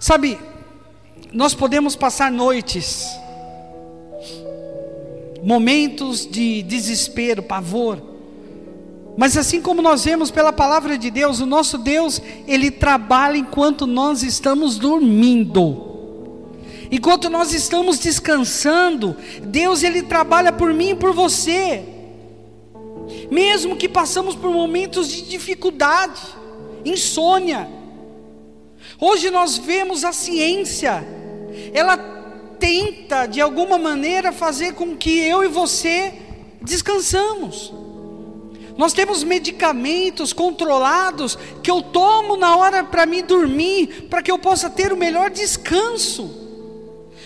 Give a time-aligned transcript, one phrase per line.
[0.00, 0.38] Sabe,
[1.32, 3.06] nós podemos passar noites,
[5.42, 8.00] momentos de desespero, pavor,
[9.18, 13.84] mas assim como nós vemos pela palavra de Deus, o nosso Deus, ele trabalha enquanto
[13.84, 15.88] nós estamos dormindo.
[16.88, 21.84] Enquanto nós estamos descansando, Deus ele trabalha por mim e por você.
[23.28, 26.22] Mesmo que passamos por momentos de dificuldade,
[26.84, 27.68] insônia.
[29.00, 31.06] Hoje nós vemos a ciência,
[31.72, 31.96] ela
[32.58, 36.12] tenta de alguma maneira fazer com que eu e você
[36.60, 37.72] descansamos.
[38.76, 44.38] Nós temos medicamentos controlados que eu tomo na hora para me dormir, para que eu
[44.38, 46.46] possa ter o melhor descanso.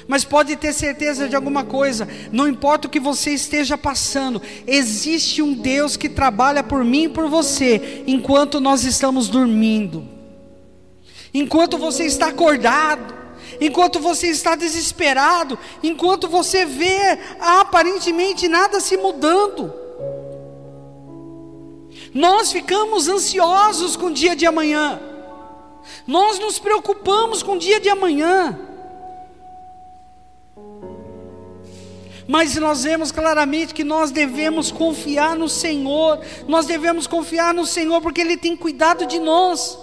[0.07, 5.41] Mas pode ter certeza de alguma coisa, não importa o que você esteja passando, existe
[5.41, 10.12] um Deus que trabalha por mim e por você, enquanto nós estamos dormindo,
[11.33, 13.15] enquanto você está acordado,
[13.61, 19.73] enquanto você está desesperado, enquanto você vê aparentemente nada se mudando.
[22.15, 25.01] Nós ficamos ansiosos com o dia de amanhã.
[26.06, 28.59] Nós nos preocupamos com o dia de amanhã.
[32.28, 36.21] Mas nós vemos claramente que nós devemos confiar no Senhor.
[36.47, 39.78] Nós devemos confiar no Senhor porque Ele tem cuidado de nós.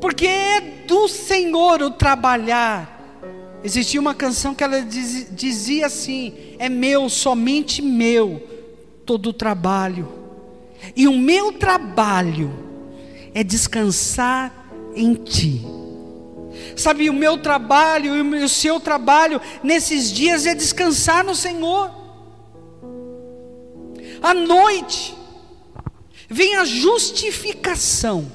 [0.00, 2.94] Porque é do Senhor o trabalhar.
[3.64, 8.42] Existia uma canção que ela dizia assim: É meu, somente meu,
[9.04, 10.16] todo o trabalho
[10.94, 12.52] e o meu trabalho
[13.34, 14.52] é descansar
[14.94, 15.62] em Ti.
[16.76, 21.90] Sabe, o meu trabalho e o seu trabalho nesses dias é descansar no Senhor.
[24.22, 25.14] À noite,
[26.28, 28.30] vem a justificação.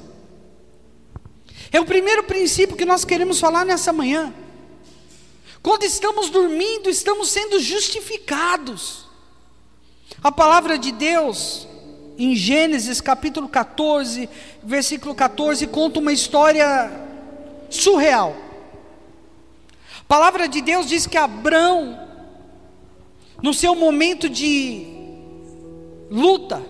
[1.72, 4.34] É o primeiro princípio que nós queremos falar nessa manhã.
[5.64, 9.06] Quando estamos dormindo, estamos sendo justificados.
[10.22, 11.68] A palavra de Deus
[12.18, 14.30] em Gênesis capítulo 14,
[14.62, 16.92] versículo 14, conta uma história
[17.70, 18.36] surreal.
[20.02, 21.98] A palavra de Deus diz que Abraão,
[23.42, 24.86] no seu momento de
[26.10, 26.62] luta,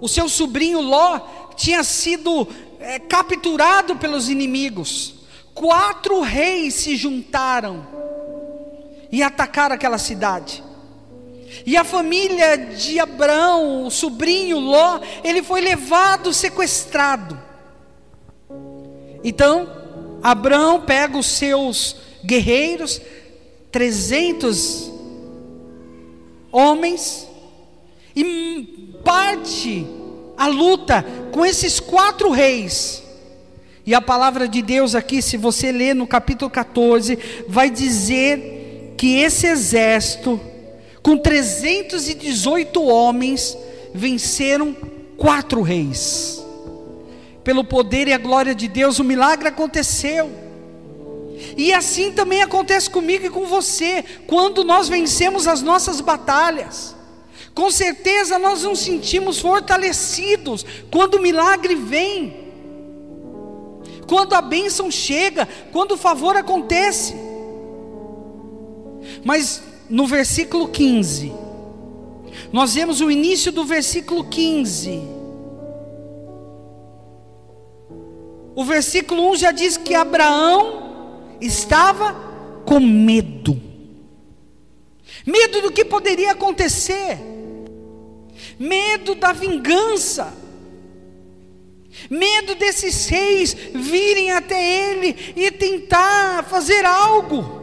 [0.00, 1.20] o seu sobrinho Ló
[1.62, 2.48] tinha sido
[2.80, 5.14] é, capturado pelos inimigos.
[5.54, 7.86] Quatro reis se juntaram
[9.12, 10.62] e atacaram aquela cidade.
[11.64, 17.38] E a família de Abraão, o sobrinho Ló, ele foi levado, sequestrado.
[19.22, 19.70] Então,
[20.20, 21.94] Abraão pega os seus
[22.24, 23.00] guerreiros,
[23.70, 24.90] 300
[26.50, 27.28] homens,
[28.16, 30.01] e parte
[30.42, 33.02] a luta com esses quatro reis.
[33.84, 39.18] E a palavra de Deus aqui, se você ler no capítulo 14, vai dizer que
[39.18, 40.40] esse exército
[41.02, 43.58] com 318 homens,
[43.92, 44.74] venceram
[45.16, 46.42] quatro reis.
[47.42, 50.30] Pelo poder e a glória de Deus, o milagre aconteceu.
[51.56, 56.94] E assim também acontece comigo e com você, quando nós vencemos as nossas batalhas.
[57.54, 62.52] Com certeza nós nos sentimos fortalecidos quando o milagre vem,
[64.06, 67.14] quando a bênção chega, quando o favor acontece.
[69.24, 71.32] Mas no versículo 15,
[72.52, 75.02] nós vemos o início do versículo 15.
[78.54, 82.14] O versículo 1 já diz que Abraão estava
[82.64, 83.60] com medo.
[85.26, 87.31] Medo do que poderia acontecer.
[88.62, 90.32] Medo da vingança.
[92.08, 97.60] Medo desses reis virem até ele e tentar fazer algo.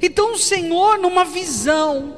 [0.00, 2.16] Então o Senhor, numa visão,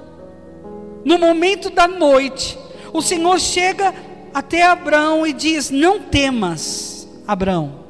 [1.05, 2.56] no momento da noite,
[2.93, 3.93] o Senhor chega
[4.33, 7.85] até Abraão e diz: Não temas, Abraão,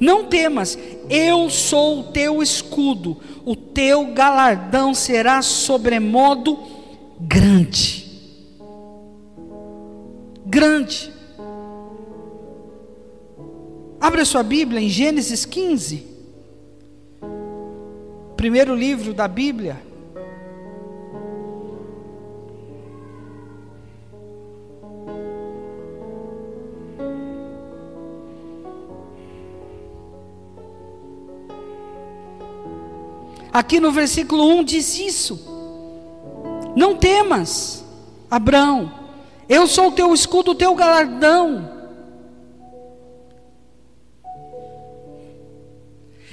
[0.00, 0.78] não temas,
[1.10, 6.58] eu sou o teu escudo, o teu galardão será sobremodo
[7.20, 7.59] grande.
[10.44, 11.12] Grande.
[14.00, 16.10] Abra sua Bíblia em Gênesis 15
[18.40, 19.78] primeiro livro da Bíblia.
[33.52, 35.49] Aqui no versículo 1 diz isso:
[36.76, 37.84] não temas,
[38.30, 38.92] Abraão,
[39.48, 41.68] eu sou o teu escudo, o teu galardão.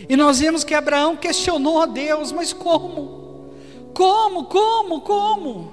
[0.07, 3.51] E nós vemos que Abraão questionou a Deus, mas como?
[3.94, 5.72] Como, como, como?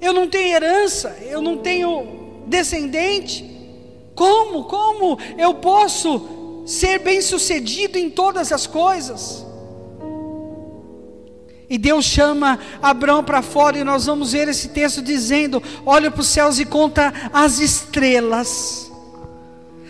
[0.00, 3.44] Eu não tenho herança, eu não tenho descendente.
[4.14, 9.47] Como, como eu posso ser bem sucedido em todas as coisas?
[11.70, 16.20] E Deus chama Abraão para fora, e nós vamos ver esse texto dizendo: olha para
[16.20, 18.90] os céus e conta as estrelas.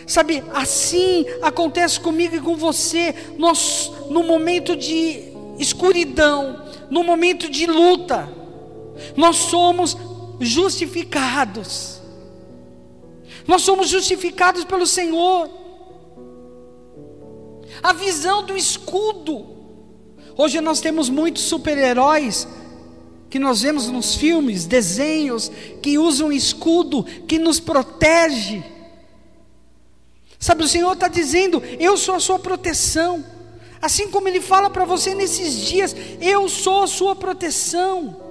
[0.06, 3.14] Sabe, assim acontece comigo e com você.
[3.36, 5.22] Nós, no momento de
[5.58, 8.28] escuridão, no momento de luta,
[9.14, 9.96] nós somos
[10.40, 12.00] justificados.
[13.46, 15.50] Nós somos justificados pelo Senhor.
[17.82, 19.57] A visão do escudo.
[20.40, 22.46] Hoje nós temos muitos super-heróis
[23.28, 25.50] que nós vemos nos filmes, desenhos,
[25.82, 28.62] que usam escudo, que nos protege.
[30.38, 33.24] Sabe, o Senhor está dizendo: Eu sou a sua proteção.
[33.82, 38.28] Assim como Ele fala para você nesses dias: Eu sou a sua proteção.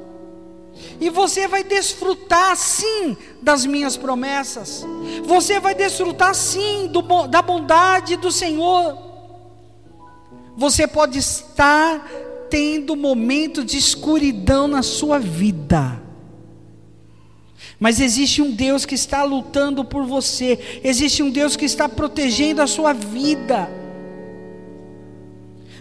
[1.01, 4.85] E você vai desfrutar sim das minhas promessas.
[5.25, 9.06] Você vai desfrutar sim do, da bondade do Senhor.
[10.57, 12.03] Você pode estar
[12.49, 16.01] tendo momentos de escuridão na sua vida.
[17.79, 22.63] Mas existe um Deus que está lutando por você, existe um Deus que está protegendo
[22.63, 23.69] a sua vida.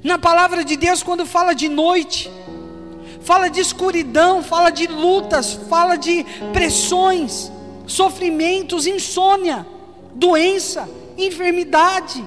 [0.05, 2.31] Na palavra de Deus, quando fala de noite,
[3.23, 6.23] fala de escuridão, fala de lutas, fala de
[6.53, 7.51] pressões,
[7.87, 9.67] sofrimentos, insônia,
[10.15, 10.87] doença,
[11.17, 12.23] enfermidade.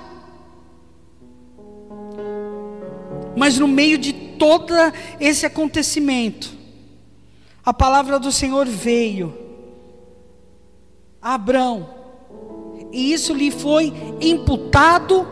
[3.39, 4.73] Mas no meio de todo
[5.17, 6.51] esse acontecimento,
[7.65, 9.33] a palavra do Senhor veio
[11.21, 11.89] Abrão,
[12.91, 15.25] e isso lhe foi imputado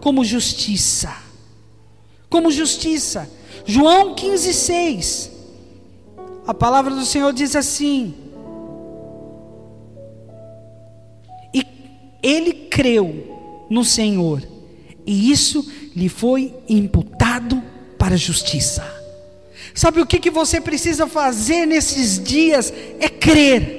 [0.00, 1.12] como justiça.
[2.30, 3.28] Como justiça.
[3.66, 5.30] João 15,6.
[6.46, 8.14] A palavra do Senhor diz assim:
[11.52, 11.66] E
[12.22, 14.46] ele creu no Senhor,
[15.04, 17.17] e isso lhe foi imputado
[17.98, 18.84] para a justiça.
[19.74, 22.72] Sabe o que, que você precisa fazer nesses dias?
[22.98, 23.77] É crer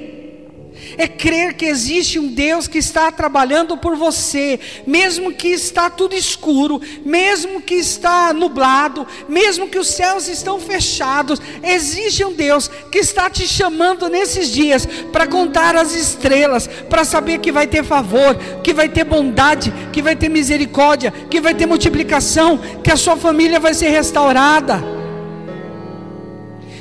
[1.00, 6.14] é crer que existe um Deus que está trabalhando por você, mesmo que está tudo
[6.14, 12.98] escuro, mesmo que está nublado, mesmo que os céus estão fechados, existe um Deus que
[12.98, 18.36] está te chamando nesses dias para contar as estrelas, para saber que vai ter favor,
[18.62, 23.16] que vai ter bondade, que vai ter misericórdia, que vai ter multiplicação, que a sua
[23.16, 24.99] família vai ser restaurada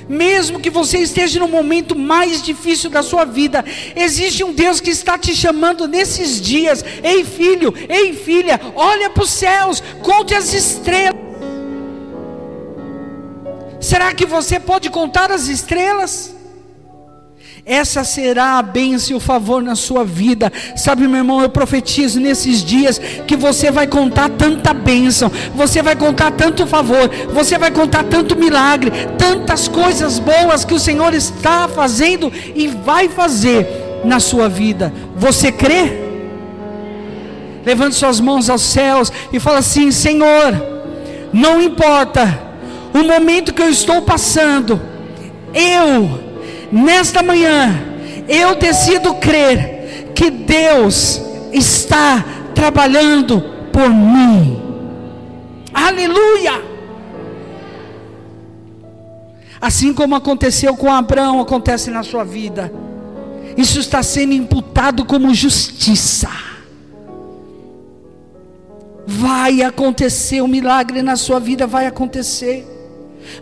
[0.09, 3.65] mesmo que você esteja no momento mais difícil da sua vida,
[3.95, 6.85] existe um Deus que está te chamando nesses dias.
[7.03, 11.29] Ei, filho, ei, filha, olha para os céus, conte as estrelas.
[13.81, 16.38] Será que você pode contar as estrelas?
[17.69, 20.51] Essa será a bênção e o favor na sua vida.
[20.75, 25.95] Sabe, meu irmão, eu profetizo nesses dias que você vai contar tanta bênção, você vai
[25.95, 31.69] contar tanto favor, você vai contar tanto milagre, tantas coisas boas que o Senhor está
[31.69, 33.69] fazendo e vai fazer
[34.03, 34.91] na sua vida.
[35.15, 36.09] Você crê?
[37.67, 40.55] Levante suas mãos aos céus e fala assim: Senhor,
[41.35, 42.41] não importa
[42.95, 44.81] o momento que eu estou passando,
[45.53, 46.28] eu
[46.71, 47.83] nesta manhã,
[48.29, 51.21] eu decido crer que Deus
[51.53, 53.41] está trabalhando
[53.73, 54.63] por mim.
[55.73, 56.63] Aleluia!
[59.61, 62.73] Assim como aconteceu com Abraão, acontece na sua vida.
[63.57, 66.29] Isso está sendo imputado como justiça.
[69.07, 72.67] Vai acontecer, o um milagre na sua vida vai acontecer.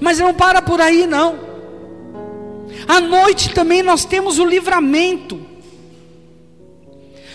[0.00, 1.55] Mas não para por aí, não.
[2.88, 5.44] À noite também nós temos o livramento.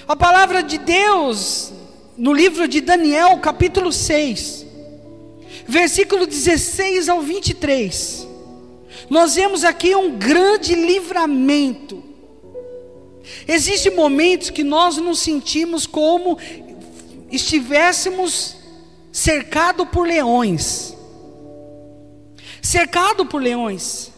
[0.07, 1.71] A palavra de Deus,
[2.17, 4.65] no livro de Daniel, capítulo 6,
[5.67, 8.27] versículo 16 ao 23,
[9.09, 12.03] nós vemos aqui um grande livramento.
[13.47, 16.37] Existem momentos que nós nos sentimos como
[17.29, 18.55] estivéssemos
[19.11, 20.95] cercado por leões.
[22.61, 24.11] Cercado por leões.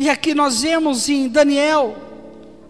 [0.00, 1.94] E aqui nós vemos em Daniel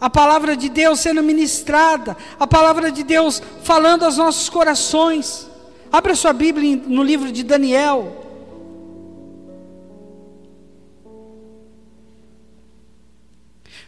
[0.00, 5.48] a palavra de Deus sendo ministrada, a palavra de Deus falando aos nossos corações.
[5.92, 8.26] Abra sua Bíblia no livro de Daniel.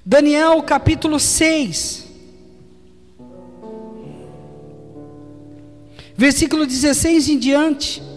[0.07, 2.13] Daniel capítulo 6.
[6.17, 8.12] versículo 16 em diante.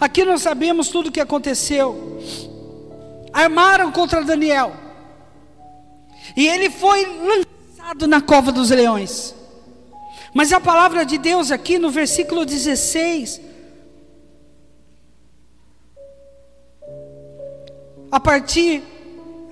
[0.00, 2.18] Aqui nós sabemos tudo o que aconteceu.
[3.32, 4.72] Armaram contra Daniel.
[6.34, 9.34] E ele foi lançado na cova dos leões.
[10.32, 13.40] Mas a palavra de Deus aqui no versículo 16,
[18.10, 18.82] a partir,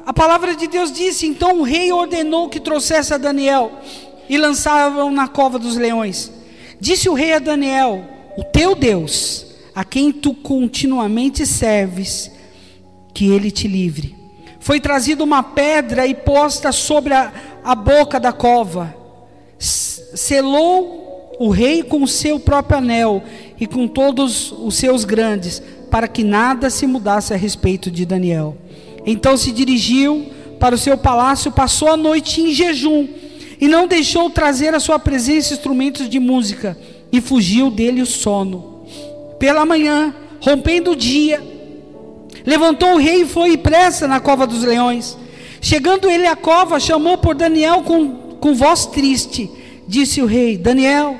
[0.07, 3.73] a palavra de Deus disse: então o rei ordenou que trouxesse a Daniel
[4.29, 6.33] e lançavam na cova dos leões.
[6.81, 8.05] Disse o rei a Daniel:
[8.37, 9.48] O teu Deus
[9.79, 12.33] a quem tu continuamente serves,
[13.15, 14.13] que ele te livre.
[14.59, 17.33] Foi trazida uma pedra e posta sobre a,
[17.63, 18.93] a boca da cova.
[19.57, 23.23] Selou o rei com o seu próprio anel
[23.61, 28.59] e com todos os seus grandes, para que nada se mudasse a respeito de Daniel.
[29.07, 30.27] Então se dirigiu
[30.59, 33.07] para o seu palácio, passou a noite em jejum
[33.61, 36.77] e não deixou trazer à sua presença instrumentos de música,
[37.13, 38.78] e fugiu dele o sono.
[39.39, 41.41] Pela manhã, rompendo o dia,
[42.45, 45.17] levantou o rei e foi pressa na cova dos leões.
[45.61, 49.51] Chegando ele à cova, chamou por Daniel com, com voz triste.
[49.87, 51.19] Disse o rei: Daniel,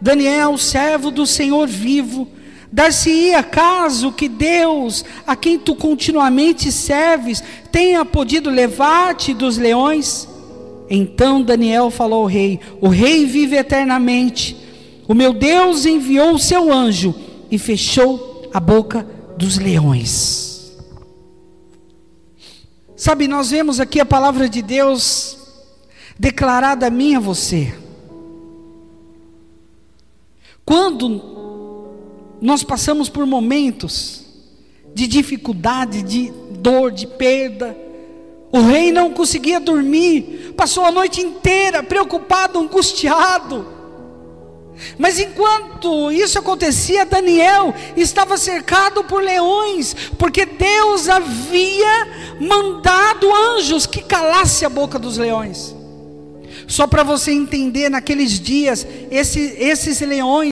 [0.00, 2.26] Daniel, servo do Senhor vivo,
[2.72, 10.28] dar-se-ia caso que Deus, a quem tu continuamente serves, tenha podido levar-te dos leões?
[10.88, 14.56] Então Daniel falou ao rei: O rei vive eternamente.
[15.06, 20.76] O meu Deus enviou o seu anjo e fechou a boca dos leões.
[22.96, 25.38] Sabe, nós vemos aqui a palavra de Deus
[26.18, 27.74] declarada a mim a você.
[30.66, 31.88] Quando
[32.40, 34.26] nós passamos por momentos
[34.94, 37.76] de dificuldade, de dor, de perda,
[38.52, 43.79] o rei não conseguia dormir, passou a noite inteira preocupado, angustiado.
[44.98, 54.02] Mas enquanto isso acontecia, Daniel estava cercado por leões, porque Deus havia mandado anjos que
[54.02, 55.74] calasse a boca dos leões.
[56.66, 60.50] Só para você entender, naqueles dias, esses, esses leões,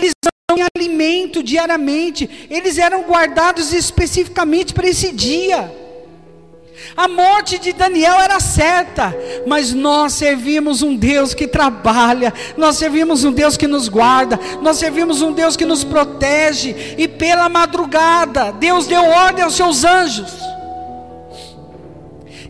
[0.00, 5.89] eles dão alimento diariamente, eles eram guardados especificamente para esse dia.
[6.96, 9.14] A morte de Daniel era certa,
[9.46, 14.76] mas nós servimos um Deus que trabalha, nós servimos um Deus que nos guarda, nós
[14.76, 20.32] servimos um Deus que nos protege, e pela madrugada, Deus deu ordem aos seus anjos.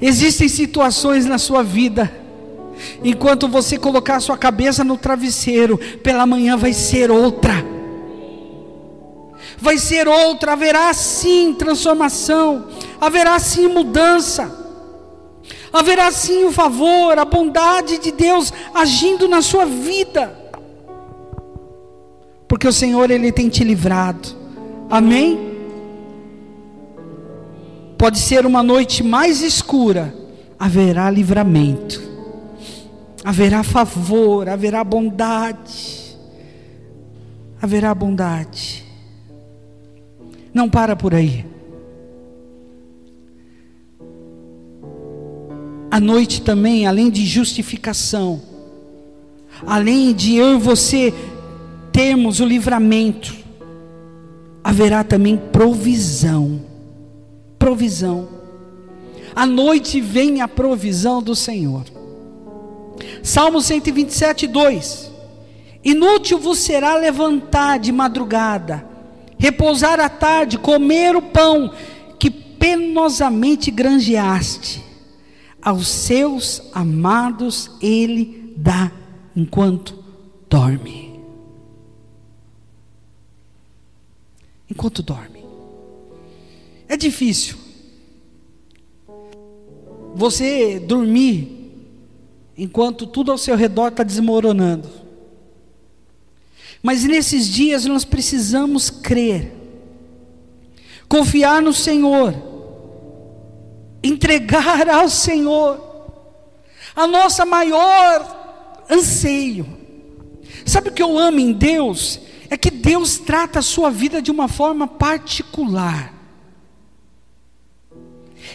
[0.01, 2.11] Existem situações na sua vida,
[3.05, 7.80] enquanto você colocar sua cabeça no travesseiro, pela manhã vai ser outra
[9.61, 12.67] vai ser outra, haverá sim transformação,
[13.01, 14.51] haverá sim mudança,
[15.73, 20.35] haverá sim o favor, a bondade de Deus agindo na sua vida,
[22.49, 24.29] porque o Senhor Ele tem te livrado,
[24.89, 25.51] amém?
[27.99, 30.15] Pode ser uma noite mais escura,
[30.59, 32.03] haverá livramento,
[33.23, 36.17] haverá favor, haverá bondade,
[37.61, 38.90] haverá bondade.
[40.53, 41.45] Não para por aí.
[45.91, 48.41] A noite também, além de justificação,
[49.67, 51.13] além de eu e você
[51.93, 53.37] termos o livramento,
[54.63, 56.61] haverá também provisão.
[57.59, 58.29] Provisão.
[59.35, 61.85] À noite vem a provisão do Senhor.
[63.23, 65.11] Salmo 127, 2:
[65.85, 68.87] Inútil vos será levantar de madrugada,
[69.41, 71.73] repousar à tarde, comer o pão
[72.19, 74.85] que penosamente granjeaste.
[75.63, 78.93] Aos seus amados ele dá
[79.35, 80.05] enquanto
[80.49, 81.19] dorme.
[84.71, 85.43] Enquanto dorme.
[86.87, 87.57] É difícil.
[90.15, 91.73] Você dormir
[92.59, 95.00] enquanto tudo ao seu redor está desmoronando.
[96.83, 99.53] Mas nesses dias nós precisamos crer,
[101.09, 102.35] confiar no Senhor,
[104.03, 105.89] entregar ao Senhor
[106.97, 109.67] a nossa maior anseio.
[110.65, 112.21] Sabe o que eu amo em Deus?
[112.49, 116.15] É que Deus trata a sua vida de uma forma particular.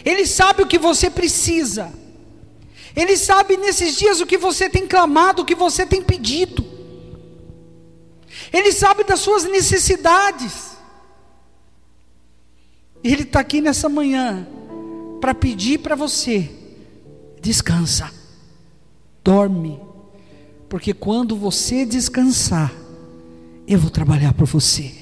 [0.04, 1.92] Ele sabe o que você precisa.
[2.94, 6.75] Ele sabe nesses dias o que você tem clamado, o que você tem pedido.
[8.52, 10.76] Ele sabe das suas necessidades.
[13.02, 14.46] Ele está aqui nessa manhã
[15.20, 16.50] para pedir para você:
[17.40, 18.10] descansa,
[19.22, 19.80] dorme,
[20.68, 22.72] porque quando você descansar,
[23.66, 24.92] eu vou trabalhar por você.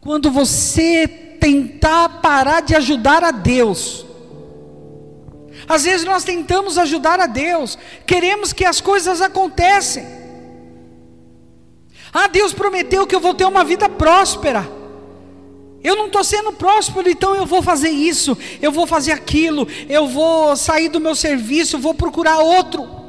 [0.00, 4.04] Quando você tentar parar de ajudar a Deus,
[5.68, 10.21] às vezes nós tentamos ajudar a Deus, queremos que as coisas aconteçam.
[12.12, 14.68] Ah, Deus prometeu que eu vou ter uma vida próspera.
[15.82, 20.06] Eu não estou sendo próspero, então eu vou fazer isso, eu vou fazer aquilo, eu
[20.06, 23.02] vou sair do meu serviço, vou procurar outro.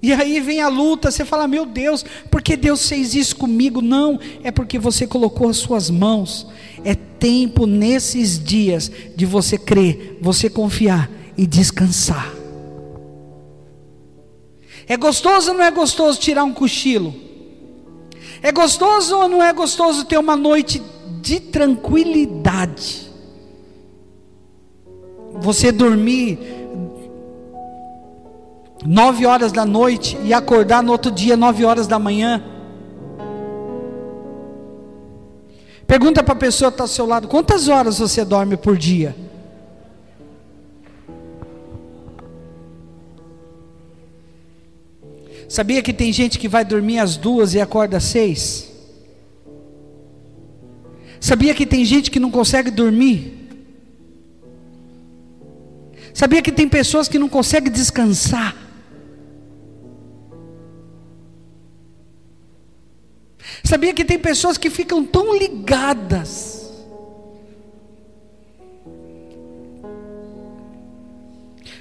[0.00, 3.82] E aí vem a luta, você fala, meu Deus, por que Deus fez isso comigo?
[3.82, 6.46] Não, é porque você colocou as suas mãos.
[6.84, 12.35] É tempo nesses dias de você crer, você confiar e descansar.
[14.86, 17.14] É gostoso ou não é gostoso tirar um cochilo?
[18.40, 20.80] É gostoso ou não é gostoso ter uma noite
[21.20, 23.10] de tranquilidade?
[25.32, 26.38] Você dormir
[28.84, 32.42] nove horas da noite e acordar no outro dia, nove horas da manhã.
[35.86, 39.25] Pergunta para a pessoa que está ao seu lado: quantas horas você dorme por dia?
[45.48, 48.72] Sabia que tem gente que vai dormir às duas e acorda às seis?
[51.20, 53.32] Sabia que tem gente que não consegue dormir?
[56.12, 58.56] Sabia que tem pessoas que não conseguem descansar?
[63.62, 66.72] Sabia que tem pessoas que ficam tão ligadas.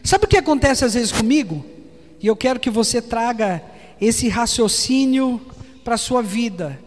[0.03, 1.74] Sabe o que acontece às vezes comigo?
[2.25, 3.63] E eu quero que você traga
[4.01, 5.39] esse raciocínio
[5.83, 6.81] para a sua vida.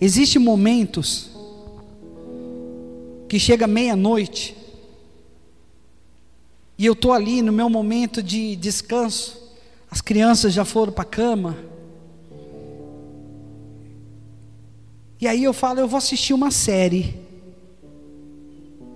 [0.00, 1.32] Existem momentos
[3.28, 4.56] que chega meia-noite
[6.78, 9.52] e eu estou ali no meu momento de descanso.
[9.90, 11.58] As crianças já foram para a cama.
[15.20, 17.20] E aí eu falo, eu vou assistir uma série.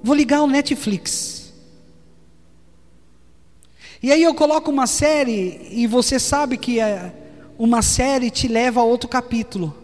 [0.03, 1.46] Vou ligar o Netflix.
[4.03, 7.13] E aí eu coloco uma série e você sabe que é,
[7.59, 9.75] uma série te leva a outro capítulo.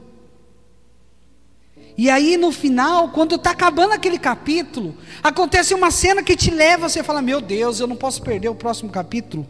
[1.96, 6.88] E aí no final, quando está acabando aquele capítulo, acontece uma cena que te leva,
[6.88, 9.46] você fala: Meu Deus, eu não posso perder o próximo capítulo.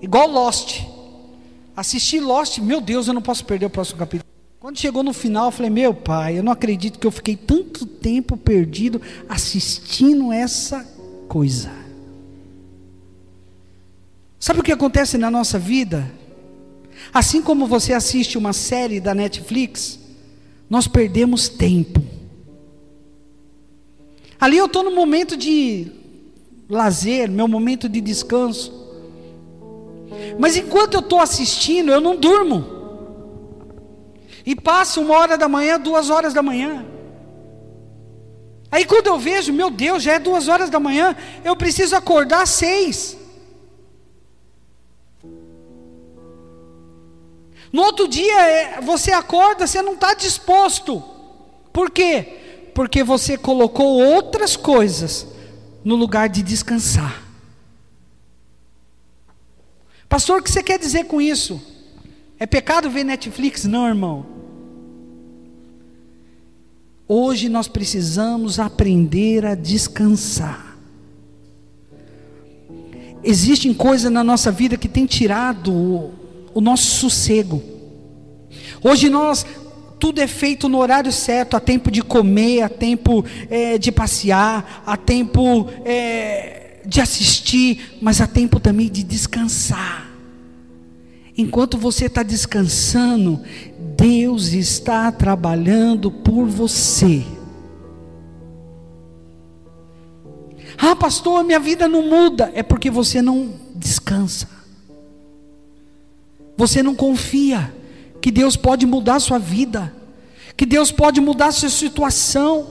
[0.00, 0.82] Igual Lost.
[1.74, 4.28] Assisti Lost, meu Deus, eu não posso perder o próximo capítulo.
[4.58, 7.86] Quando chegou no final, eu falei: Meu pai, eu não acredito que eu fiquei tanto
[7.86, 10.86] tempo perdido assistindo essa
[11.28, 11.70] coisa.
[14.40, 16.10] Sabe o que acontece na nossa vida?
[17.12, 19.98] Assim como você assiste uma série da Netflix,
[20.68, 22.02] nós perdemos tempo.
[24.40, 25.90] Ali eu estou no momento de
[26.68, 28.72] lazer, meu momento de descanso.
[30.38, 32.64] Mas enquanto eu estou assistindo, eu não durmo.
[34.46, 36.86] E passa uma hora da manhã, duas horas da manhã.
[38.70, 42.42] Aí quando eu vejo, meu Deus, já é duas horas da manhã, eu preciso acordar
[42.42, 43.16] às seis.
[47.72, 51.02] No outro dia, é, você acorda, você não está disposto.
[51.72, 52.70] Por quê?
[52.74, 55.26] Porque você colocou outras coisas
[55.84, 57.22] no lugar de descansar.
[60.08, 61.60] Pastor, o que você quer dizer com isso?
[62.38, 63.64] É pecado ver Netflix?
[63.64, 64.37] Não, irmão.
[67.08, 70.76] Hoje nós precisamos aprender a descansar.
[73.24, 75.72] Existem coisas na nossa vida que tem tirado
[76.54, 77.62] o, nosso sossego.
[78.82, 79.46] Hoje nós
[79.98, 84.82] tudo é feito no horário certo, há tempo de comer, há tempo é, de passear,
[84.86, 90.08] há tempo é, de assistir, mas há tempo também de descansar.
[91.36, 93.40] Enquanto você está descansando,
[93.98, 97.24] Deus está trabalhando por você.
[100.78, 102.52] Ah, pastor, minha vida não muda.
[102.54, 104.48] É porque você não descansa.
[106.56, 107.74] Você não confia
[108.20, 109.92] que Deus pode mudar a sua vida,
[110.56, 112.68] que Deus pode mudar a sua situação.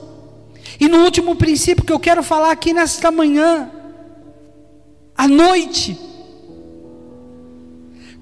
[0.80, 3.70] E no último princípio que eu quero falar aqui nesta manhã,
[5.14, 5.98] à noite,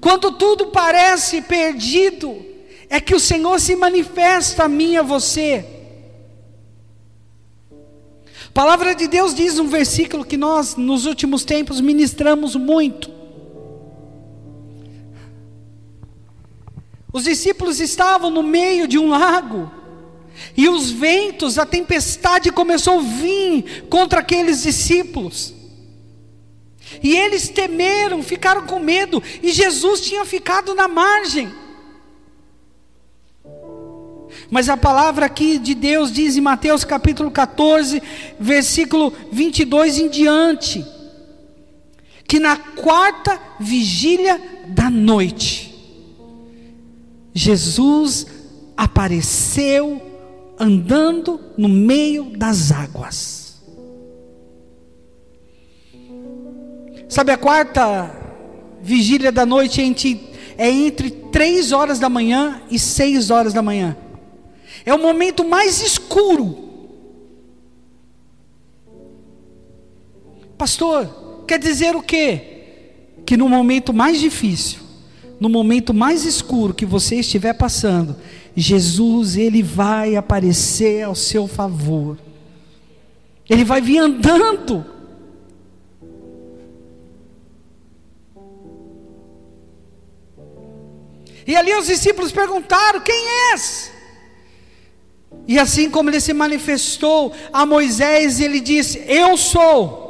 [0.01, 2.47] quando tudo parece perdido,
[2.89, 5.65] é que o Senhor se manifesta a mim e a você.
[8.53, 13.11] palavra de Deus diz um versículo que nós, nos últimos tempos, ministramos muito.
[17.13, 19.71] Os discípulos estavam no meio de um lago,
[20.55, 25.53] e os ventos, a tempestade começou a vir contra aqueles discípulos.
[27.03, 31.66] E eles temeram, ficaram com medo, e Jesus tinha ficado na margem.
[34.49, 38.01] Mas a palavra aqui de Deus diz em Mateus capítulo 14,
[38.39, 40.85] versículo 22 em diante,
[42.25, 45.75] que na quarta vigília da noite,
[47.33, 48.27] Jesus
[48.75, 50.01] apareceu
[50.59, 53.57] andando no meio das águas.
[57.09, 58.11] Sabe a quarta
[58.81, 59.81] vigília da noite
[60.57, 63.95] é entre três horas da manhã e seis horas da manhã.
[64.87, 66.57] É o momento mais escuro.
[70.57, 73.17] Pastor, quer dizer o quê?
[73.25, 74.79] Que no momento mais difícil,
[75.41, 78.15] no momento mais escuro que você estiver passando,
[78.55, 82.17] Jesus ele vai aparecer ao seu favor.
[83.49, 84.85] Ele vai vir andando.
[91.45, 93.96] E ali os discípulos perguntaram: Quem és?
[95.47, 100.05] E assim como ele se manifestou a Moisés, ele disse: Eu sou.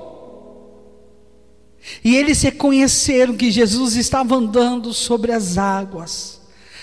[2.04, 6.38] E eles reconheceram que Jesus estava andando sobre as águas.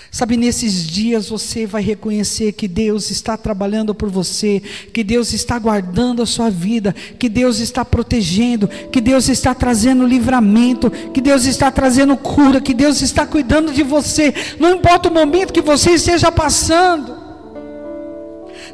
[0.09, 4.61] Sabe, nesses dias você vai reconhecer que Deus está trabalhando por você,
[4.93, 10.07] que Deus está guardando a sua vida, que Deus está protegendo, que Deus está trazendo
[10.07, 15.13] livramento, que Deus está trazendo cura, que Deus está cuidando de você, não importa o
[15.13, 17.14] momento que você esteja passando.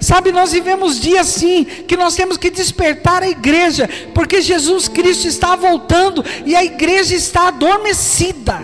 [0.02, 5.28] Sabe, nós vivemos dias assim, que nós temos que despertar a igreja, porque Jesus Cristo
[5.28, 8.60] está voltando e a igreja está adormecida.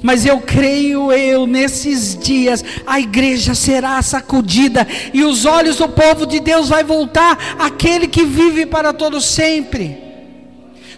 [0.00, 6.24] Mas eu creio eu nesses dias a igreja será sacudida e os olhos do povo
[6.24, 9.98] de Deus vai voltar aquele que vive para todo sempre.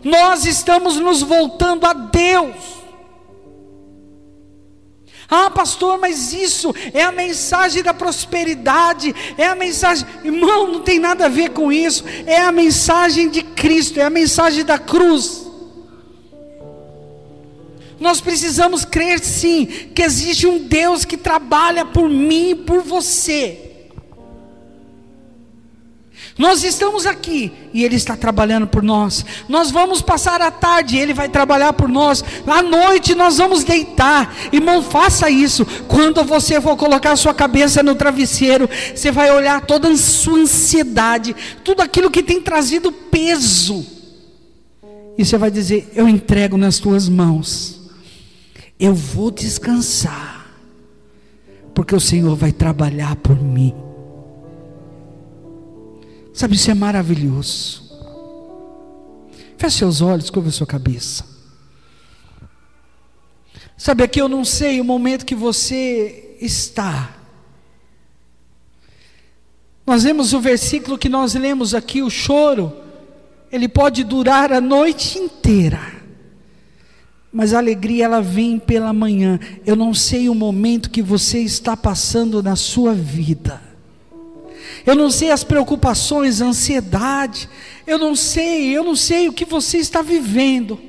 [0.04, 2.77] Nós estamos nos voltando a Deus.
[5.30, 10.98] Ah, pastor, mas isso é a mensagem da prosperidade, é a mensagem, irmão, não tem
[10.98, 15.46] nada a ver com isso, é a mensagem de Cristo, é a mensagem da cruz.
[18.00, 23.67] Nós precisamos crer sim, que existe um Deus que trabalha por mim e por você.
[26.38, 29.26] Nós estamos aqui e Ele está trabalhando por nós.
[29.48, 32.22] Nós vamos passar a tarde, Ele vai trabalhar por nós.
[32.46, 34.32] À noite nós vamos deitar.
[34.52, 35.66] Irmão, faça isso.
[35.88, 41.34] Quando você for colocar sua cabeça no travesseiro, você vai olhar toda a sua ansiedade,
[41.64, 43.84] tudo aquilo que tem trazido peso.
[45.18, 47.80] E você vai dizer: Eu entrego nas tuas mãos.
[48.78, 50.46] Eu vou descansar,
[51.74, 53.74] porque o Senhor vai trabalhar por mim.
[56.38, 57.82] Sabe, isso é maravilhoso.
[59.56, 61.26] Feche seus olhos, curva sua cabeça.
[63.76, 67.12] Sabe, aqui eu não sei o momento que você está.
[69.84, 72.72] Nós vemos o versículo que nós lemos aqui, o choro,
[73.50, 75.80] ele pode durar a noite inteira.
[77.32, 79.40] Mas a alegria ela vem pela manhã.
[79.66, 83.67] Eu não sei o momento que você está passando na sua vida
[84.86, 87.48] eu não sei as preocupações, a ansiedade,
[87.86, 90.88] eu não sei, eu não sei o que você está vivendo.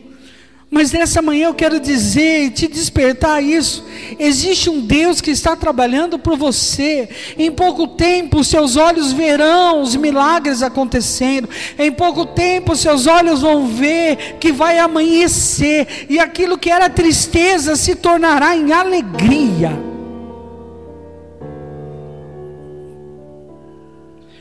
[0.71, 3.83] Mas nessa manhã eu quero dizer e te despertar isso.
[4.19, 7.09] Existe um Deus que está trabalhando por você.
[7.39, 11.49] Em pouco tempo seus olhos verão os milagres acontecendo.
[11.77, 17.75] Em pouco tempo seus olhos vão ver que vai amanhecer e aquilo que era tristeza
[17.75, 19.88] se tornará em alegria.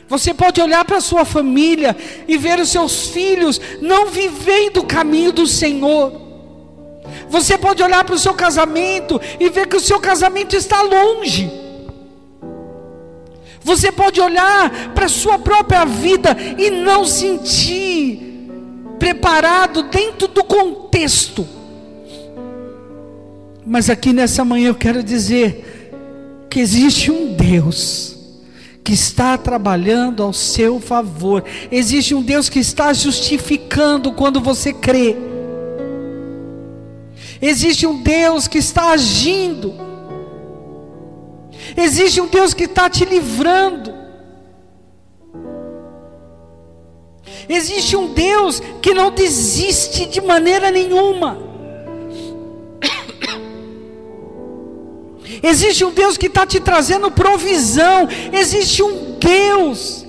[0.09, 1.95] Você pode olhar para a sua família
[2.27, 6.29] e ver os seus filhos não vivendo o caminho do Senhor.
[7.29, 11.51] Você pode olhar para o seu casamento e ver que o seu casamento está longe.
[13.61, 18.49] Você pode olhar para a sua própria vida e não sentir
[18.99, 21.47] preparado dentro do contexto.
[23.67, 28.18] Mas aqui nessa manhã eu quero dizer que existe um Deus
[28.89, 31.45] que está trabalhando ao seu favor.
[31.71, 35.15] Existe um Deus que está justificando quando você crê.
[37.39, 39.75] Existe um Deus que está agindo.
[41.77, 43.93] Existe um Deus que está te livrando.
[47.47, 51.48] Existe um Deus que não desiste de maneira nenhuma.
[55.43, 58.09] Existe um Deus que está te trazendo provisão.
[58.33, 60.07] Existe um Deus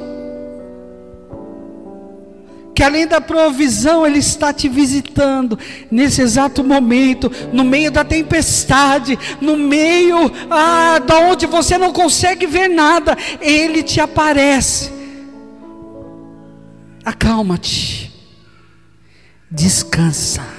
[2.80, 5.60] que além da provisão, Ele está te visitando
[5.92, 12.48] nesse exato momento, no meio da tempestade, no meio ah, da onde você não consegue
[12.48, 14.94] ver nada, Ele te aparece.
[17.04, 18.14] Acalma-te,
[19.52, 20.59] descansa.